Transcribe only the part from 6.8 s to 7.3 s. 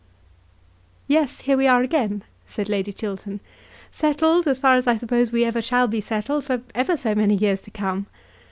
so